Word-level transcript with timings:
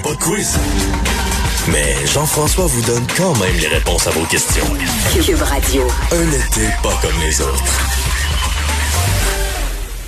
A 0.00 0.02
pas 0.02 0.14
de 0.14 0.22
quiz. 0.22 0.58
Mais 1.70 2.06
Jean-François 2.06 2.66
vous 2.66 2.82
donne 2.86 3.06
quand 3.16 3.38
même 3.38 3.56
les 3.60 3.68
réponses 3.68 4.06
à 4.06 4.10
vos 4.10 4.24
questions. 4.26 4.64
Cube 5.12 5.42
Radio. 5.42 5.82
Un 6.12 6.28
été 6.28 6.68
pas 6.82 6.94
comme 7.02 7.18
les 7.20 7.40
autres. 7.40 7.80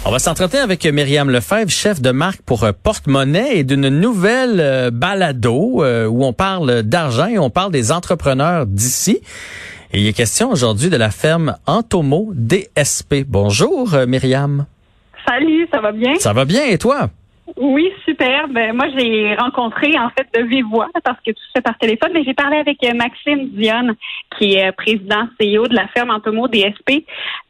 On 0.05 0.11
va 0.11 0.19
s'entretenir 0.19 0.65
avec 0.65 0.85
Myriam 0.85 1.31
Lefebvre, 1.31 1.71
chef 1.71 2.01
de 2.01 2.11
marque 2.11 2.43
pour 2.43 2.65
euh, 2.65 2.73
Porte-Monnaie 2.73 3.59
et 3.59 3.65
d'une 3.65 3.89
nouvelle 3.89 4.61
euh, 4.61 4.91
balado 4.91 5.85
euh, 5.85 6.07
où 6.07 6.25
on 6.25 6.33
parle 6.33 6.83
d'argent 6.83 7.27
et 7.27 7.39
on 7.39 7.51
parle 7.51 7.71
des 7.71 7.93
entrepreneurs 7.93 8.67
d'ici. 8.67 9.21
Et 9.93 10.01
il 10.01 10.07
est 10.07 10.13
question 10.13 10.51
aujourd'hui 10.51 10.91
de 10.91 10.97
la 10.97 11.11
ferme 11.11 11.57
Antomo 11.67 12.33
DSP. 12.35 13.25
Bonjour 13.27 13.95
Myriam. 14.09 14.67
Salut, 15.29 15.69
ça 15.71 15.81
va 15.81 15.93
bien? 15.93 16.15
Ça 16.19 16.33
va 16.33 16.45
bien 16.45 16.65
et 16.65 16.79
toi? 16.79 17.11
Oui, 17.65 17.93
super. 18.05 18.49
Ben, 18.49 18.73
moi, 18.75 18.87
j'ai 18.97 19.37
rencontré 19.37 19.97
en 19.97 20.11
fait 20.11 20.27
de 20.37 20.45
vive 20.45 20.65
voix 20.67 20.89
parce 21.05 21.19
que 21.25 21.31
tout 21.31 21.39
se 21.47 21.51
fait 21.55 21.61
par 21.63 21.79
téléphone, 21.79 22.11
mais 22.13 22.25
j'ai 22.25 22.35
parlé 22.35 22.57
avec 22.57 22.79
euh, 22.83 22.93
Maxime 22.93 23.51
Dionne, 23.51 23.95
qui 24.37 24.55
est 24.55 24.69
euh, 24.69 24.73
président 24.73 25.29
CEO 25.41 25.69
de 25.69 25.75
la 25.77 25.87
ferme 25.89 26.11
Antomo 26.11 26.49
DSP. 26.49 27.05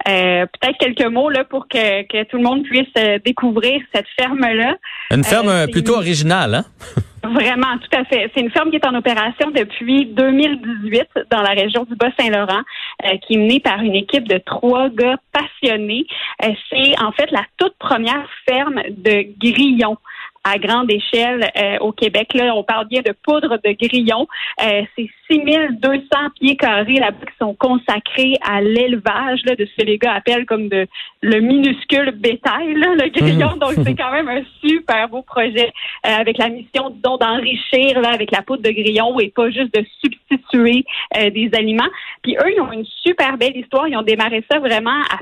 Euh, 0.09 0.45
Peut-être 0.61 0.77
quelques 0.79 1.07
mots 1.11 1.31
là 1.31 1.45
pour 1.45 1.67
que, 1.67 2.03
que 2.09 2.25
tout 2.25 2.37
le 2.37 2.43
monde 2.43 2.63
puisse 2.65 2.93
découvrir 3.25 3.81
cette 3.95 4.07
ferme-là. 4.21 4.75
Une 5.11 5.25
ferme 5.25 5.49
Euh, 5.49 5.67
plutôt 5.67 5.95
originale, 5.95 6.55
hein? 6.57 6.65
Vraiment, 7.25 7.79
tout 7.79 7.97
à 7.97 8.05
fait. 8.05 8.31
C'est 8.35 8.41
une 8.41 8.51
ferme 8.51 8.71
qui 8.71 8.77
est 8.77 8.87
en 8.87 8.95
opération 8.97 9.51
depuis 9.53 10.07
2018 10.07 11.27
dans 11.31 11.43
la 11.43 11.51
région 11.51 11.85
du 11.85 11.95
Bas-Saint-Laurent, 11.95 12.63
euh, 13.05 13.17
qui 13.19 13.35
est 13.35 13.37
menée 13.37 13.61
par 13.61 13.81
une 13.81 13.95
équipe 13.95 14.27
de 14.27 14.39
trois 14.39 14.89
gars 14.89 15.19
passionnés. 15.33 16.05
Euh, 16.45 16.49
c'est 16.69 17.01
en 17.01 17.13
fait 17.13 17.31
la 17.31 17.45
toute 17.59 17.75
première 17.79 18.29
ferme 18.49 18.83
de 18.89 19.25
grillons 19.39 19.99
à 20.45 20.59
grande 20.59 20.91
échelle 20.91 21.51
euh, 21.57 21.79
au 21.81 21.93
Québec. 21.93 22.35
Là, 22.35 22.55
on 22.55 22.65
parle 22.65 22.89
bien 22.89 23.03
de 23.03 23.15
poudre 23.23 23.59
de 23.65 23.73
grillons. 23.73 24.27
Euh, 24.63 24.83
c'est 24.97 25.09
6200 25.31 26.01
pieds 26.39 26.57
carrés 26.57 26.99
là 26.99 27.13
qui 27.13 27.37
sont 27.39 27.55
consacrés 27.55 28.35
à 28.43 28.61
l'élevage 28.61 29.41
là, 29.45 29.55
de 29.55 29.65
ce 29.65 29.83
que 29.83 29.87
les 29.87 29.99
gars 29.99 30.15
appellent 30.15 30.47
comme 30.47 30.69
de 30.69 30.87
le 31.23 31.41
minuscule 31.41 32.11
bétail, 32.13 32.75
là, 32.75 32.95
le 32.95 33.09
grillon. 33.09 33.57
Donc, 33.57 33.73
c'est 33.85 33.95
quand 33.99 34.11
même 34.11 34.29
un 34.29 34.43
super 34.61 35.09
beau 35.09 35.23
projet 35.23 35.73
euh, 36.07 36.11
avec 36.11 36.39
la 36.39 36.49
mission, 36.49 36.91
disons, 36.91 37.17
d'enrichir 37.17 38.01
là, 38.01 38.11
avec 38.11 38.31
la 38.33 38.43
poudre 38.43 38.63
de 38.63 38.71
grillon 38.71 39.19
et 39.21 39.31
pas 39.31 39.51
juste 39.51 39.73
de 39.75 39.85
substituer 40.01 40.85
euh, 41.17 41.31
des 41.31 41.51
aliments. 41.55 41.89
Puis 42.23 42.37
eux, 42.37 42.53
ils 42.55 42.61
ont 42.61 42.73
une 42.73 42.87
super 43.03 43.39
belle 43.39 43.57
histoire. 43.57 43.89
Ils 43.89 43.97
ont 43.97 44.03
démarré 44.03 44.45
ça 44.51 44.59
vraiment 44.59 45.01
à 45.11 45.19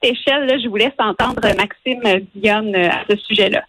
petite 0.00 0.18
échelle. 0.18 0.46
Là. 0.46 0.58
Je 0.58 0.68
vous 0.68 0.76
laisse 0.76 0.92
entendre 0.98 1.40
Maxime 1.56 2.26
Dionne 2.34 2.74
euh, 2.74 2.88
à 2.88 3.04
ce 3.08 3.16
sujet-là. 3.16 3.62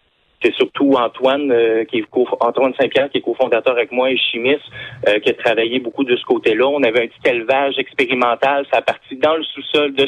C'est 0.48 0.56
surtout 0.56 0.94
Antoine, 0.94 1.52
euh, 1.52 1.84
qui 1.86 1.98
est 1.98 2.06
Antoine 2.40 2.74
Saint-Pierre, 2.80 3.10
qui 3.10 3.18
est 3.18 3.22
cofondateur 3.22 3.74
avec 3.74 3.92
moi 3.92 4.10
et 4.10 4.18
chimiste, 4.18 4.64
euh, 5.08 5.20
qui 5.20 5.30
a 5.30 5.34
travaillé 5.34 5.80
beaucoup 5.80 6.04
de 6.04 6.16
ce 6.16 6.24
côté-là. 6.24 6.68
On 6.68 6.82
avait 6.84 7.04
un 7.04 7.08
petit 7.08 7.30
élevage 7.30 7.78
expérimental, 7.78 8.66
ça 8.72 8.80
a 8.80 8.82
parti 8.82 9.16
dans 9.18 9.36
le 9.36 9.44
sous-sol 9.44 9.94
de 9.94 10.08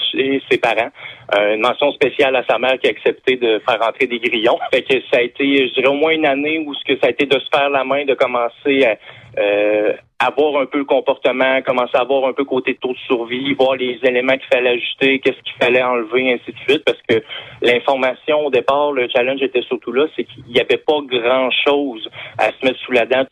ses 0.49 0.57
parents. 0.57 0.89
Euh, 1.35 1.55
une 1.55 1.61
mention 1.61 1.91
spéciale 1.91 2.35
à 2.35 2.43
sa 2.49 2.57
mère 2.57 2.79
qui 2.79 2.87
a 2.87 2.91
accepté 2.91 3.35
de 3.35 3.61
faire 3.67 3.79
entrer 3.85 4.07
des 4.07 4.19
grillons. 4.19 4.57
Fait 4.73 4.83
que 4.83 4.95
ça 5.11 5.17
a 5.17 5.21
été, 5.21 5.67
je 5.67 5.73
dirais, 5.73 5.87
au 5.87 5.93
moins 5.93 6.11
une 6.11 6.25
année 6.25 6.63
où 6.65 6.73
ce 6.73 6.85
que 6.85 6.99
ça 6.99 7.07
a 7.07 7.09
été 7.09 7.25
de 7.25 7.37
se 7.37 7.47
faire 7.53 7.69
la 7.69 7.83
main, 7.83 8.05
de 8.05 8.13
commencer 8.13 8.85
à 8.85 8.97
euh, 9.39 9.93
avoir 10.19 10.61
un 10.61 10.65
peu 10.65 10.79
le 10.79 10.85
comportement, 10.85 11.61
commencer 11.61 11.95
à 11.95 12.01
avoir 12.01 12.27
un 12.27 12.33
peu 12.33 12.43
côté 12.43 12.75
taux 12.75 12.93
de 12.93 12.97
survie, 13.07 13.53
voir 13.53 13.75
les 13.75 13.97
éléments 14.03 14.33
qu'il 14.33 14.47
fallait 14.51 14.71
ajuster, 14.71 15.19
qu'est-ce 15.19 15.41
qu'il 15.43 15.53
fallait 15.61 15.81
enlever, 15.81 16.33
ainsi 16.33 16.51
de 16.51 16.57
suite, 16.67 16.83
parce 16.85 16.99
que 17.07 17.23
l'information 17.61 18.45
au 18.45 18.49
départ, 18.49 18.91
le 18.91 19.07
challenge 19.09 19.41
était 19.41 19.61
surtout 19.61 19.93
là, 19.93 20.07
c'est 20.15 20.25
qu'il 20.25 20.43
n'y 20.45 20.59
avait 20.59 20.77
pas 20.77 20.99
grand-chose 21.05 22.09
à 22.37 22.51
se 22.51 22.65
mettre 22.65 22.79
sous 22.79 22.91
la 22.91 23.05
dent. 23.05 23.25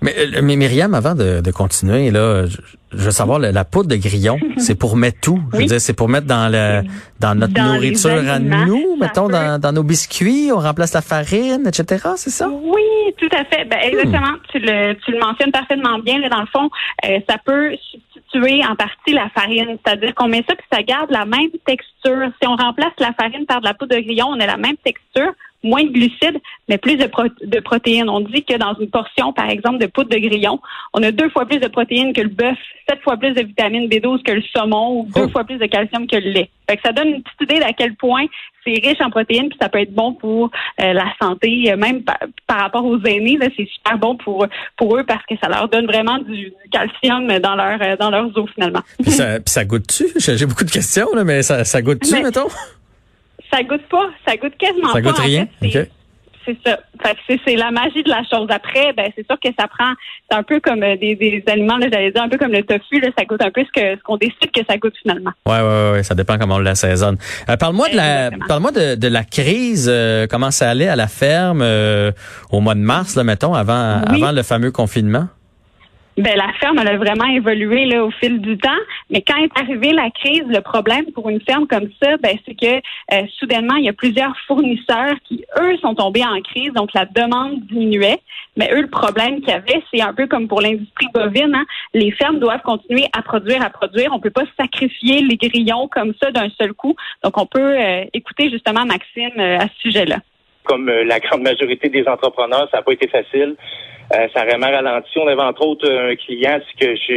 Mais, 0.00 0.14
euh, 0.18 0.40
mais 0.42 0.56
Myriam, 0.56 0.94
avant 0.94 1.14
de, 1.14 1.40
de 1.40 1.50
continuer, 1.50 2.10
là, 2.10 2.46
je, 2.46 2.56
je 2.92 3.04
veux 3.04 3.10
savoir, 3.10 3.38
la, 3.38 3.52
la 3.52 3.64
poudre 3.64 3.88
de 3.88 3.96
grillon, 3.96 4.38
c'est 4.56 4.74
pour 4.76 4.96
mettre 4.96 5.20
tout? 5.20 5.40
Je 5.52 5.56
veux 5.56 5.62
Oui. 5.62 5.66
dire, 5.68 5.80
c'est 5.80 5.92
pour 5.94 6.08
mettre 6.08 6.26
dans 6.26 6.50
le 6.50 6.82
dans 7.20 7.34
notre 7.34 7.52
Dans 7.54 7.74
nourriture 7.74 8.30
à 8.30 8.38
nous, 8.38 8.96
mettons 9.00 9.28
dans, 9.28 9.60
dans 9.60 9.72
nos 9.72 9.82
biscuits, 9.82 10.50
on 10.54 10.58
remplace 10.60 10.92
la 10.94 11.02
farine, 11.02 11.64
etc. 11.66 12.10
C'est 12.16 12.30
ça? 12.30 12.48
Oui, 12.48 13.14
tout 13.18 13.28
à 13.36 13.44
fait. 13.44 13.64
Ben, 13.64 13.78
exactement. 13.82 14.34
Tu, 14.52 14.58
le, 14.60 14.94
tu 15.04 15.10
le 15.12 15.18
mentionnes 15.18 15.50
parfaitement 15.52 15.98
bien. 15.98 16.18
Là, 16.20 16.28
dans 16.28 16.40
le 16.40 16.46
fond, 16.46 16.70
euh, 17.06 17.18
ça 17.28 17.36
peut 17.44 17.72
substituer 17.90 18.64
en 18.64 18.76
partie 18.76 19.12
la 19.12 19.28
farine. 19.34 19.76
C'est-à-dire 19.84 20.14
qu'on 20.14 20.28
met 20.28 20.44
ça 20.48 20.54
puis 20.54 20.66
ça 20.72 20.82
garde 20.84 21.10
la 21.10 21.24
même 21.24 21.50
texture. 21.66 22.30
Si 22.40 22.46
on 22.46 22.54
remplace 22.56 22.92
la 23.00 23.12
farine 23.20 23.46
par 23.46 23.60
de 23.60 23.66
la 23.66 23.74
poudre 23.74 23.96
de 23.96 24.00
grillon, 24.00 24.26
on 24.28 24.38
a 24.40 24.46
la 24.46 24.56
même 24.56 24.76
texture, 24.84 25.32
moins 25.64 25.82
de 25.82 25.88
glucides, 25.90 26.38
mais 26.68 26.78
plus 26.78 26.96
de, 26.96 27.06
pro- 27.06 27.24
de 27.42 27.60
protéines. 27.60 28.08
On 28.08 28.20
dit 28.20 28.44
que 28.44 28.56
dans 28.56 28.74
une 28.78 28.90
portion, 28.90 29.32
par 29.32 29.50
exemple, 29.50 29.78
de 29.78 29.86
poudre 29.86 30.10
de 30.10 30.18
grillon, 30.18 30.60
on 30.94 31.02
a 31.02 31.10
deux 31.10 31.28
fois 31.30 31.46
plus 31.46 31.58
de 31.58 31.66
protéines 31.68 32.12
que 32.12 32.20
le 32.20 32.28
bœuf, 32.28 32.56
sept 32.88 33.00
fois 33.02 33.16
plus 33.16 33.32
de 33.32 33.42
vitamine 33.42 33.88
B12 33.88 34.22
que 34.22 34.32
le 34.32 34.42
saumon, 34.54 35.00
ou 35.00 35.08
deux 35.14 35.24
Oh. 35.26 35.28
fois 35.30 35.44
plus 35.44 35.58
de 35.58 35.66
calcium 35.66 36.06
que 36.06 36.16
le 36.16 36.30
lait. 36.30 36.50
Fait 36.70 36.76
que 36.76 36.82
ça 36.84 36.92
donne 36.92 37.08
une 37.08 37.22
petite 37.22 37.40
idée 37.50 37.58
d'à 37.60 37.72
quel 37.72 37.94
point 37.96 38.26
c'est 38.64 38.74
riche 38.86 39.00
en 39.00 39.10
protéines, 39.10 39.48
puis 39.48 39.58
ça 39.60 39.68
peut 39.68 39.80
être 39.80 39.94
bon 39.94 40.12
pour 40.12 40.50
euh, 40.80 40.92
la 40.92 41.06
santé, 41.20 41.72
euh, 41.72 41.76
même 41.76 42.02
par, 42.02 42.18
par 42.46 42.58
rapport 42.60 42.84
aux 42.84 42.98
aînés, 43.04 43.38
là, 43.38 43.46
c'est 43.56 43.66
super 43.68 43.96
bon 43.98 44.16
pour 44.16 44.46
pour 44.76 44.96
eux 44.98 45.04
parce 45.04 45.24
que 45.26 45.34
ça 45.42 45.48
leur 45.48 45.68
donne 45.68 45.86
vraiment 45.86 46.18
du, 46.18 46.34
du 46.36 46.52
calcium 46.70 47.26
dans 47.38 47.54
leur 47.56 47.80
euh, 47.82 47.96
dans 47.96 48.10
leurs 48.10 48.36
os 48.36 48.50
finalement. 48.54 48.82
Puis 49.02 49.10
ça, 49.12 49.36
puis 49.40 49.50
ça 49.50 49.64
goûte-tu? 49.64 50.04
J'ai 50.18 50.36
j'ai 50.36 50.46
beaucoup 50.46 50.64
de 50.64 50.70
questions, 50.70 51.08
là, 51.14 51.24
mais 51.24 51.42
ça, 51.42 51.64
ça 51.64 51.80
goûte-tu, 51.82 52.12
Mais- 52.12 52.22
mettons? 52.24 52.48
Ça 53.52 53.62
goûte 53.62 53.86
pas, 53.90 54.10
ça 54.26 54.36
goûte 54.36 54.56
quasiment 54.58 54.88
Ça 54.88 54.94
pas. 54.94 55.00
goûte 55.02 55.18
en 55.20 55.22
rien? 55.22 55.46
fait, 55.60 55.70
c'est- 55.70 55.90
ça. 56.64 56.78
C'est, 57.44 57.56
la 57.56 57.70
magie 57.70 58.02
de 58.02 58.08
la 58.08 58.22
chose. 58.30 58.46
Après, 58.48 58.94
ben 58.96 59.10
c'est 59.14 59.26
sûr 59.26 59.38
que 59.38 59.50
ça 59.58 59.68
prend. 59.68 59.92
C'est 60.30 60.36
un 60.38 60.42
peu 60.42 60.60
comme 60.60 60.82
euh, 60.82 60.96
des, 60.96 61.14
des 61.14 61.44
aliments, 61.46 61.76
j'allais 61.80 62.10
dire 62.10 62.22
un 62.22 62.28
peu 62.30 62.38
comme 62.38 62.52
le 62.52 62.62
tofu. 62.62 63.00
Là, 63.00 63.08
ça 63.18 63.26
goûte 63.26 63.42
un 63.42 63.50
peu 63.50 63.62
ce 63.64 63.70
que 63.80 63.96
ce 63.96 64.02
qu'on 64.02 64.16
décide 64.16 64.50
que 64.54 64.60
ça 64.68 64.78
goûte 64.78 64.94
finalement. 65.02 65.32
Ouais, 65.46 65.60
ouais, 65.60 65.90
ouais, 65.92 66.02
ça 66.02 66.14
dépend 66.14 66.38
comment 66.38 66.54
on 66.54 66.58
l'assaisonne. 66.60 67.18
Euh, 67.50 67.56
parle-moi 67.58 67.90
de 67.90 67.96
la, 67.96 68.30
parle-moi 68.48 68.70
de, 68.72 68.94
de 68.94 69.08
la 69.08 69.24
crise, 69.24 69.88
euh, 69.92 70.26
comment 70.28 70.50
ça 70.50 70.70
allait 70.70 70.88
à 70.88 70.96
la 70.96 71.06
ferme 71.08 71.60
euh, 71.62 72.12
au 72.50 72.60
mois 72.60 72.74
de 72.74 72.80
mars, 72.80 73.14
là, 73.14 73.24
mettons, 73.24 73.52
avant, 73.52 74.00
Oui. 74.10 74.22
avant 74.22 74.32
le 74.32 74.42
fameux 74.42 74.70
confinement? 74.70 75.28
Ben 76.18 76.36
la 76.36 76.52
ferme 76.54 76.80
elle 76.80 76.88
a 76.88 76.96
vraiment 76.96 77.28
évolué 77.28 77.84
là 77.84 78.04
au 78.04 78.10
fil 78.10 78.40
du 78.40 78.58
temps, 78.58 78.82
mais 79.08 79.22
quand 79.22 79.36
est 79.36 79.56
arrivée 79.56 79.92
la 79.92 80.10
crise, 80.10 80.42
le 80.48 80.60
problème 80.60 81.04
pour 81.12 81.28
une 81.28 81.40
ferme 81.40 81.68
comme 81.68 81.88
ça, 82.02 82.16
ben 82.16 82.36
c'est 82.44 82.56
que 82.56 82.74
euh, 83.14 83.26
soudainement 83.38 83.76
il 83.76 83.84
y 83.84 83.88
a 83.88 83.92
plusieurs 83.92 84.36
fournisseurs 84.48 85.14
qui 85.28 85.44
eux 85.60 85.76
sont 85.78 85.94
tombés 85.94 86.24
en 86.24 86.40
crise, 86.40 86.72
donc 86.72 86.92
la 86.92 87.04
demande 87.04 87.60
diminuait. 87.66 88.18
Mais 88.56 88.68
eux 88.72 88.80
le 88.80 88.90
problème 88.90 89.36
qu'il 89.36 89.50
y 89.50 89.52
avait, 89.52 89.80
c'est 89.94 90.00
un 90.00 90.12
peu 90.12 90.26
comme 90.26 90.48
pour 90.48 90.60
l'industrie 90.60 91.06
bovine, 91.14 91.54
hein, 91.54 91.64
les 91.94 92.10
fermes 92.10 92.40
doivent 92.40 92.62
continuer 92.62 93.06
à 93.16 93.22
produire, 93.22 93.62
à 93.62 93.70
produire. 93.70 94.10
On 94.12 94.18
peut 94.18 94.30
pas 94.30 94.44
sacrifier 94.58 95.22
les 95.22 95.36
grillons 95.36 95.86
comme 95.86 96.14
ça 96.20 96.32
d'un 96.32 96.48
seul 96.60 96.74
coup. 96.74 96.96
Donc 97.22 97.38
on 97.38 97.46
peut 97.46 97.78
euh, 97.78 98.04
écouter 98.12 98.50
justement 98.50 98.84
Maxime 98.84 99.38
euh, 99.38 99.58
à 99.58 99.68
ce 99.68 99.82
sujet-là. 99.82 100.16
Comme 100.68 100.88
euh, 100.90 101.02
la 101.04 101.18
grande 101.18 101.42
majorité 101.42 101.88
des 101.88 102.06
entrepreneurs, 102.06 102.68
ça 102.70 102.78
n'a 102.78 102.82
pas 102.82 102.92
été 102.92 103.08
facile. 103.08 103.56
Euh, 104.14 104.26
ça 104.32 104.40
a 104.40 104.44
vraiment 104.46 104.70
ralenti. 104.70 105.18
On 105.18 105.26
avait 105.26 105.42
entre 105.42 105.66
autres 105.66 105.90
un 105.90 106.16
client, 106.16 106.58
c'est 106.66 106.86
que 106.86 106.96
je, 106.96 107.14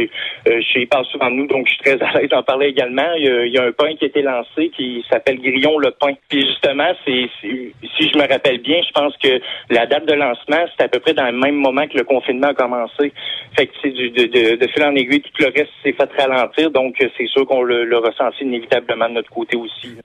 euh, 0.50 0.60
il 0.74 0.88
parle 0.88 1.06
souvent 1.06 1.30
de 1.30 1.36
nous, 1.36 1.46
donc 1.46 1.66
je 1.66 1.72
suis 1.72 1.82
très 1.82 2.02
à 2.02 2.12
l'aise 2.12 2.28
d'en 2.28 2.42
parler 2.42 2.66
également. 2.66 3.14
Il 3.16 3.24
y, 3.24 3.30
a, 3.30 3.44
il 3.46 3.52
y 3.52 3.58
a 3.58 3.64
un 3.64 3.72
pain 3.72 3.94
qui 3.94 4.04
a 4.04 4.08
été 4.08 4.20
lancé 4.20 4.70
qui 4.76 5.02
s'appelle 5.10 5.38
Grillon 5.40 5.78
le 5.78 5.90
pain. 5.92 6.12
Puis 6.28 6.46
justement, 6.46 6.90
c'est 7.04 7.28
si 7.40 8.10
je 8.12 8.18
me 8.18 8.28
rappelle 8.28 8.58
bien, 8.58 8.80
je 8.86 8.92
pense 8.92 9.16
que 9.16 9.40
la 9.70 9.86
date 9.86 10.06
de 10.06 10.14
lancement, 10.14 10.64
c'est 10.76 10.84
à 10.84 10.88
peu 10.88 11.00
près 11.00 11.14
dans 11.14 11.26
le 11.26 11.38
même 11.38 11.56
moment 11.56 11.86
que 11.88 11.96
le 11.96 12.04
confinement 12.04 12.48
a 12.48 12.54
commencé. 12.54 13.12
Fait 13.56 13.66
que 13.66 13.72
c'est 13.80 13.90
du 13.90 14.10
de, 14.10 14.24
de, 14.24 14.56
de 14.56 14.66
fil 14.68 14.84
en 14.84 14.94
aiguille, 14.94 15.22
tout 15.22 15.30
le 15.38 15.46
reste 15.46 15.72
s'est 15.82 15.92
fait 15.92 16.22
ralentir. 16.22 16.70
Donc 16.70 16.96
c'est 16.98 17.26
sûr 17.28 17.46
qu'on 17.46 17.62
le, 17.62 17.84
le 17.84 17.98
ressenti 17.98 18.44
inévitablement 18.44 19.08
de 19.08 19.14
notre 19.14 19.30
côté 19.30 19.56
aussi. 19.56 19.96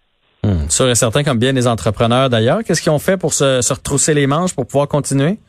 Sûr 0.78 0.88
et 0.88 0.94
certain, 0.94 1.24
comme 1.24 1.40
bien 1.40 1.54
les 1.54 1.66
entrepreneurs 1.66 2.30
d'ailleurs. 2.30 2.60
Qu'est-ce 2.64 2.84
qu'ils 2.84 2.92
ont 2.92 3.00
fait 3.00 3.18
pour 3.18 3.34
se 3.34 3.74
retrousser 3.74 4.14
les 4.14 4.28
manches 4.28 4.54
pour 4.54 4.68
pouvoir 4.68 4.88
continuer? 4.88 5.40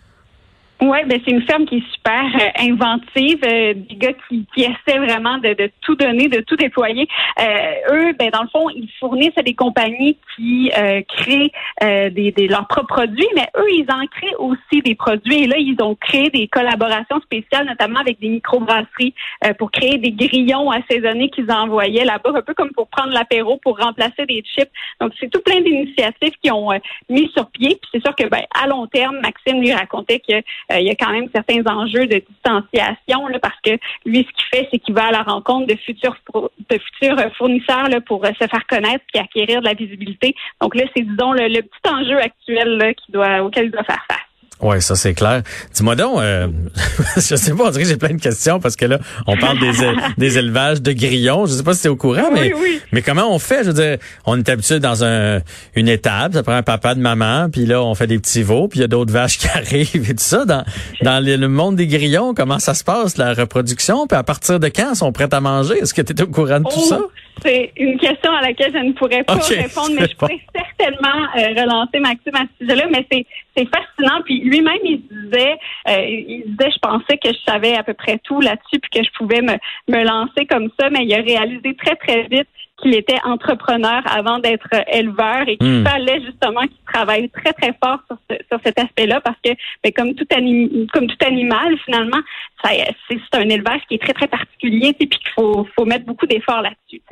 Oui, 0.80 0.98
ben 1.06 1.20
c'est 1.24 1.32
une 1.32 1.42
ferme 1.42 1.66
qui 1.66 1.78
est 1.78 1.92
super 1.92 2.24
euh, 2.36 2.62
inventive, 2.62 3.40
euh, 3.44 3.74
des 3.74 3.96
gars 3.96 4.12
qui, 4.28 4.46
qui 4.54 4.62
essaient 4.62 4.98
vraiment 4.98 5.38
de, 5.38 5.52
de, 5.54 5.68
tout 5.80 5.96
donner, 5.96 6.28
de 6.28 6.40
tout 6.42 6.54
déployer. 6.54 7.08
Euh, 7.40 7.72
eux, 7.90 8.12
ben 8.16 8.30
dans 8.30 8.42
le 8.42 8.48
fond, 8.48 8.70
ils 8.70 8.88
fournissent 9.00 9.36
à 9.36 9.42
des 9.42 9.54
compagnies 9.54 10.16
qui 10.36 10.70
créent 11.08 11.50
des, 11.80 12.32
des, 12.32 12.46
leurs 12.46 12.68
propres 12.68 12.94
produits, 12.94 13.26
mais 13.34 13.48
eux, 13.56 13.70
ils 13.70 13.86
en 13.90 14.06
créent 14.06 14.36
aussi 14.38 14.82
des 14.82 14.94
produits. 14.94 15.44
Et 15.44 15.46
là, 15.46 15.56
ils 15.58 15.76
ont 15.82 15.96
créé 15.96 16.30
des 16.30 16.46
collaborations 16.46 17.20
spéciales, 17.22 17.66
notamment 17.66 17.98
avec 18.00 18.20
des 18.20 18.28
microbrasseries, 18.28 19.14
pour 19.58 19.70
créer 19.70 19.98
des 19.98 20.12
grillons 20.12 20.70
assaisonnés 20.70 21.30
qu'ils 21.30 21.50
envoyaient 21.50 22.04
là-bas, 22.04 22.30
un 22.34 22.42
peu 22.42 22.54
comme 22.54 22.70
pour 22.70 22.88
prendre 22.88 23.12
l'apéro, 23.12 23.58
pour 23.62 23.78
remplacer 23.78 24.26
des 24.26 24.42
chips. 24.42 24.70
Donc, 25.00 25.12
c'est 25.18 25.30
tout 25.30 25.40
plein 25.40 25.60
d'initiatives 25.60 26.34
qui 26.42 26.50
ont 26.52 26.70
mis 27.08 27.28
sur 27.34 27.50
pied. 27.50 27.78
Puis 27.80 27.90
c'est 27.92 28.02
sûr 28.02 28.14
que 28.14 28.28
ben 28.28 28.42
à 28.54 28.66
long 28.68 28.86
terme, 28.86 29.18
Maxime 29.20 29.60
lui 29.60 29.72
racontait 29.72 30.20
que 30.20 30.42
euh, 30.67 30.67
il 30.70 30.86
y 30.86 30.90
a 30.90 30.94
quand 30.94 31.10
même 31.10 31.28
certains 31.34 31.64
enjeux 31.66 32.06
de 32.06 32.22
distanciation 32.28 33.26
là, 33.28 33.38
parce 33.40 33.58
que 33.64 33.72
lui, 34.04 34.18
ce 34.18 34.32
qu'il 34.36 34.58
fait, 34.58 34.68
c'est 34.70 34.78
qu'il 34.78 34.94
va 34.94 35.06
à 35.06 35.12
la 35.12 35.22
rencontre 35.22 35.66
de 35.66 35.76
futurs 35.76 36.16
de 36.34 36.78
futurs 36.78 37.16
fournisseurs 37.36 37.88
pour 38.06 38.24
euh, 38.24 38.30
se 38.40 38.46
faire 38.46 38.66
connaître 38.66 39.04
et 39.14 39.18
acquérir 39.18 39.60
de 39.60 39.66
la 39.66 39.74
visibilité. 39.74 40.34
Donc 40.60 40.74
là, 40.74 40.84
c'est 40.94 41.02
disons 41.02 41.32
le, 41.32 41.62
petit 41.62 41.90
enjeu 41.90 42.18
actuel 42.18 42.94
qui 42.96 43.12
doit 43.12 43.42
auquel 43.42 43.66
il 43.66 43.70
doit 43.70 43.84
faire 43.84 44.04
face. 44.10 44.27
Oui, 44.60 44.82
ça 44.82 44.96
c'est 44.96 45.14
clair. 45.14 45.42
Dis-moi 45.72 45.94
donc, 45.94 46.18
euh, 46.18 46.48
je 47.16 47.36
sais 47.36 47.54
pas, 47.54 47.64
on 47.66 47.70
dirait 47.70 47.84
que 47.84 47.88
j'ai 47.88 47.96
plein 47.96 48.14
de 48.14 48.20
questions 48.20 48.58
parce 48.58 48.74
que 48.74 48.86
là, 48.86 48.98
on 49.26 49.36
parle 49.36 49.58
des, 49.60 49.72
des 50.18 50.38
élevages 50.38 50.82
de 50.82 50.92
grillons. 50.92 51.46
Je 51.46 51.52
sais 51.52 51.62
pas 51.62 51.74
si 51.74 51.82
tu 51.82 51.86
es 51.86 51.90
au 51.90 51.96
courant, 51.96 52.30
mais, 52.34 52.52
mais 52.92 53.02
comment 53.02 53.32
on 53.32 53.38
fait? 53.38 53.62
Je 53.62 53.70
veux 53.70 53.74
dire, 53.74 53.98
on 54.26 54.36
est 54.36 54.48
habitué 54.48 54.80
dans 54.80 55.04
un, 55.04 55.40
une 55.76 55.88
étape, 55.88 56.34
ça 56.34 56.42
prend 56.42 56.54
un 56.54 56.62
papa 56.62 56.94
de 56.94 57.00
maman, 57.00 57.48
puis 57.50 57.66
là, 57.66 57.82
on 57.82 57.94
fait 57.94 58.08
des 58.08 58.18
petits 58.18 58.42
veaux, 58.42 58.66
puis 58.66 58.80
il 58.80 58.82
y 58.82 58.84
a 58.84 58.88
d'autres 58.88 59.12
vaches 59.12 59.38
qui 59.38 59.48
arrivent 59.48 60.10
et 60.10 60.14
tout 60.14 60.24
ça. 60.24 60.44
Dans, 60.44 60.64
dans 61.02 61.24
le 61.24 61.48
monde 61.48 61.76
des 61.76 61.86
grillons, 61.86 62.34
comment 62.34 62.58
ça 62.58 62.74
se 62.74 62.82
passe, 62.82 63.16
la 63.16 63.34
reproduction? 63.34 64.06
Puis 64.06 64.18
à 64.18 64.24
partir 64.24 64.58
de 64.58 64.68
quand 64.68 64.94
sont 64.94 65.12
prêts 65.12 65.32
à 65.32 65.40
manger? 65.40 65.78
Est-ce 65.78 65.94
que 65.94 66.02
tu 66.02 66.12
es 66.12 66.22
au 66.22 66.26
courant 66.26 66.60
de 66.60 66.68
tout 66.68 66.84
ça? 66.88 67.00
C'est 67.42 67.72
une 67.76 67.98
question 67.98 68.32
à 68.32 68.42
laquelle 68.42 68.72
je 68.72 68.78
ne 68.78 68.92
pourrais 68.92 69.24
pas 69.24 69.34
répondre, 69.34 69.92
mais 69.98 70.08
je 70.08 70.16
pourrais 70.18 70.40
certainement 70.54 71.24
euh, 71.36 71.60
relancer 71.60 71.98
Maxime 72.00 72.34
à 72.34 72.42
ce 72.42 72.64
sujet-là, 72.64 72.86
mais 72.90 73.06
c'est 73.10 73.26
c'est 73.56 73.68
fascinant. 73.68 74.22
Puis 74.24 74.40
lui-même, 74.40 74.78
il 74.84 75.02
disait, 75.02 75.58
euh, 75.88 76.04
il 76.06 76.44
disait, 76.46 76.70
je 76.70 76.78
pensais 76.80 77.18
que 77.18 77.28
je 77.28 77.38
savais 77.50 77.74
à 77.74 77.82
peu 77.82 77.94
près 77.94 78.18
tout 78.22 78.40
là-dessus, 78.40 78.78
puis 78.80 78.90
que 78.90 79.04
je 79.04 79.10
pouvais 79.16 79.42
me, 79.42 79.54
me 79.88 80.04
lancer 80.04 80.46
comme 80.46 80.70
ça, 80.78 80.90
mais 80.90 81.04
il 81.04 81.14
a 81.14 81.22
réalisé 81.22 81.74
très 81.74 81.96
très 81.96 82.22
vite 82.24 82.48
qu'il 82.80 82.94
était 82.94 83.18
entrepreneur 83.24 84.02
avant 84.06 84.38
d'être 84.38 84.68
éleveur 84.92 85.48
et 85.48 85.56
qu'il 85.56 85.80
hmm. 85.80 85.84
fallait 85.84 86.20
justement 86.24 86.62
qu'il 86.62 86.78
travaille 86.92 87.28
très 87.30 87.52
très 87.52 87.74
fort 87.82 87.98
sur, 88.06 88.18
sur 88.50 88.60
cet 88.64 88.78
aspect-là 88.78 89.20
parce 89.20 89.36
que 89.44 89.50
ben, 89.82 89.92
comme 89.92 90.14
tout 90.14 90.26
anim, 90.34 90.86
comme 90.92 91.06
tout 91.06 91.26
animal 91.26 91.76
finalement 91.84 92.20
c'est 92.64 93.18
un 93.34 93.48
élevage 93.48 93.80
qui 93.88 93.94
est 93.94 94.02
très 94.02 94.12
très 94.12 94.28
particulier 94.28 94.92
puis 94.92 95.08
qu'il 95.08 95.30
faut 95.34 95.66
faut 95.76 95.84
mettre 95.84 96.04
beaucoup 96.04 96.26
d'efforts 96.26 96.62
là-dessus. 96.62 97.02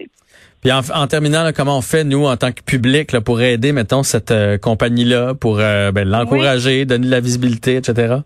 Puis 0.63 0.73
en, 0.73 1.07
terminant, 1.07 1.49
comment 1.55 1.79
on 1.79 1.83
fait, 1.83 2.03
nous, 2.03 2.27
en 2.27 2.37
tant 2.37 2.51
que 2.51 2.61
public, 2.63 3.13
là, 3.13 3.21
pour 3.21 3.41
aider, 3.41 3.71
mettons, 3.71 4.03
cette 4.03 4.33
euh, 4.33 4.59
compagnie-là, 4.59 5.35
pour 5.35 5.61
euh, 5.61 5.93
ben, 5.93 6.09
l'encourager, 6.09 6.85
donner 6.85 7.07
de 7.07 7.11
la 7.11 7.21
visibilité, 7.21 7.77
etc.? 7.77 8.17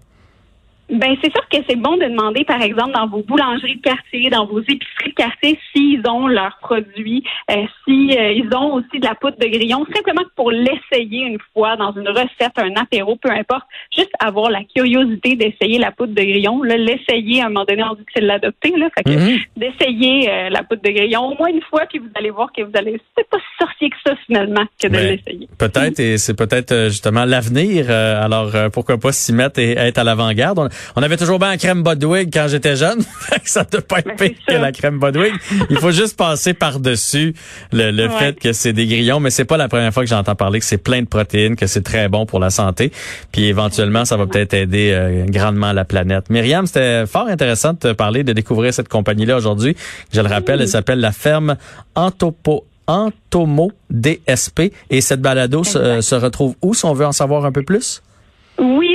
Ben 0.91 1.17
c'est 1.23 1.31
sûr 1.31 1.47
que 1.49 1.59
c'est 1.69 1.77
bon 1.77 1.97
de 1.97 2.05
demander, 2.05 2.45
par 2.45 2.61
exemple, 2.61 2.93
dans 2.93 3.07
vos 3.07 3.23
boulangeries 3.23 3.77
de 3.77 3.81
quartier, 3.81 4.29
dans 4.29 4.47
vos 4.47 4.61
épiceries 4.61 5.11
de 5.11 5.15
quartier, 5.15 5.59
s'ils 5.73 6.03
ont 6.09 6.27
leurs 6.27 6.59
produits, 6.61 7.23
euh, 7.51 7.65
si 7.85 8.17
euh, 8.19 8.33
ils 8.33 8.49
ont 8.57 8.75
aussi 8.75 8.99
de 8.99 9.07
la 9.07 9.15
poudre 9.15 9.37
de 9.39 9.47
grillon, 9.47 9.87
simplement 9.95 10.23
pour 10.35 10.51
l'essayer 10.51 11.27
une 11.27 11.39
fois 11.53 11.77
dans 11.77 11.93
une 11.93 12.09
recette, 12.09 12.57
un 12.57 12.75
apéro, 12.75 13.17
peu 13.17 13.31
importe, 13.31 13.67
juste 13.95 14.11
avoir 14.19 14.51
la 14.51 14.63
curiosité 14.65 15.37
d'essayer 15.37 15.79
la 15.79 15.93
poudre 15.93 16.15
de 16.15 16.23
grillon, 16.23 16.63
l'essayer 16.63 17.41
à 17.41 17.47
un 17.47 17.49
moment 17.51 17.65
donné, 17.65 17.85
on 17.85 17.95
dit 17.95 18.05
que 18.05 18.13
c'est 18.15 18.23
l'adopter, 18.23 18.73
là, 18.77 18.89
fait 18.97 19.05
que 19.05 19.11
mm-hmm. 19.11 19.47
d'essayer 19.57 20.29
euh, 20.29 20.49
la 20.51 20.65
poudre 20.65 20.83
de 20.83 20.91
grillon 20.91 21.27
au 21.27 21.37
moins 21.37 21.49
une 21.49 21.63
fois, 21.63 21.83
puis 21.89 22.01
vous 22.01 22.11
allez 22.17 22.31
voir 22.31 22.51
que 22.53 22.63
vous 22.63 22.73
allez, 22.75 23.01
c'est 23.17 23.29
pas 23.29 23.39
si 23.39 23.65
sorcier 23.65 23.91
que 23.91 23.97
ça 24.05 24.17
finalement 24.27 24.65
que 24.81 24.89
de 24.89 24.97
l'essayer. 24.97 25.49
Peut-être, 25.57 26.01
et 26.01 26.19
c'est 26.19 26.37
peut-être 26.37 26.89
justement 26.89 27.25
l'avenir. 27.25 27.91
alors 27.91 28.51
pourquoi 28.73 28.99
pas 28.99 29.13
s'y 29.13 29.33
mettre 29.33 29.61
et 29.61 29.73
être 29.73 29.99
à 29.99 30.05
l'avant-garde. 30.05 30.69
On 30.97 31.03
avait 31.03 31.17
toujours 31.17 31.39
bien 31.39 31.49
la 31.49 31.57
crème 31.57 31.83
Bodwig 31.83 32.31
quand 32.33 32.47
j'étais 32.49 32.77
jeune. 32.77 33.01
ça 33.45 33.65
ne 33.73 33.79
pas 33.79 33.99
être 33.99 34.17
pire 34.17 34.33
que 34.47 34.55
la 34.55 34.73
crème 34.73 34.99
Bodwig. 34.99 35.33
Il 35.71 35.79
faut 35.79 35.91
juste 35.91 36.17
passer 36.17 36.55
par-dessus 36.55 37.35
le, 37.73 38.09
fait 38.09 38.39
que 38.39 38.53
c'est 38.53 38.73
des 38.73 38.87
grillons, 38.87 39.21
mais 39.21 39.31
c'est 39.31 39.45
pas 39.45 39.57
la 39.57 39.69
première 39.69 39.93
fois 39.93 40.03
que 40.03 40.09
j'entends 40.09 40.35
parler 40.35 40.59
que 40.59 40.65
c'est 40.65 40.79
plein 40.79 41.03
de 41.03 41.07
protéines, 41.07 41.57
que 41.57 41.67
c'est 41.67 41.83
très 41.83 42.09
bon 42.09 42.27
pour 42.27 42.41
la 42.41 42.51
santé. 42.51 42.93
Puis 43.33 43.45
éventuellement, 43.45 44.05
ça 44.05 44.17
va 44.17 44.27
peut-être 44.27 44.55
aider 44.55 44.91
euh, 44.93 45.25
grandement 45.27 45.73
la 45.73 45.85
planète. 45.85 46.31
Myriam, 46.31 46.67
c'était 46.67 47.07
fort 47.07 47.29
intéressant 47.29 47.73
de 47.73 47.79
te 47.79 47.93
parler, 47.93 48.25
de 48.25 48.33
découvrir 48.33 48.75
cette 48.75 48.89
compagnie-là 48.89 49.37
aujourd'hui. 49.37 49.77
Je 50.13 50.21
le 50.21 50.29
rappelle, 50.29 50.61
elle 50.61 50.69
s'appelle 50.69 51.01
la 51.01 51.13
ferme 51.13 51.57
Antopo 51.95 52.65
Antomo 52.87 53.71
DSP. 53.89 54.73
Et 54.91 55.01
cette 55.01 55.21
balado 55.21 55.63
se, 55.63 56.01
se 56.01 56.15
retrouve 56.17 56.57
où 56.61 56.75
si 56.75 56.85
on 56.85 56.93
veut 56.93 57.07
en 57.07 57.13
savoir 57.13 57.45
un 57.45 57.53
peu 57.53 57.63
plus? 57.63 58.03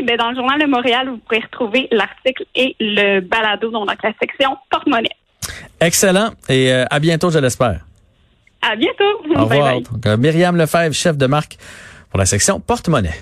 Ben 0.02 0.18
dans 0.18 0.30
le 0.30 0.36
journal 0.36 0.60
de 0.60 0.66
Montréal, 0.66 1.10
vous 1.10 1.18
pourrez 1.18 1.40
retrouver 1.40 1.88
l'article 1.92 2.46
et 2.56 2.76
le 2.80 3.22
balado 3.22 3.70
dans 3.70 3.86
la 3.86 3.96
section 4.20 4.58
porte-monnaie. 4.70 5.10
Excellent 5.80 6.32
et 6.50 6.72
euh, 6.72 6.86
à 6.90 7.00
bientôt, 7.00 7.30
je 7.30 7.40
l'espère. 7.40 7.86
À 8.62 8.76
bientôt. 8.76 9.04
Au 9.36 9.46
revoir. 9.46 10.18
Myriam 10.18 10.56
Lefebvre, 10.56 10.94
chef 10.94 11.18
de 11.18 11.28
marque 11.28 11.58
pour 12.10 12.20
la 12.20 12.26
section 12.26 12.60
porte-monnaie. 12.60 13.14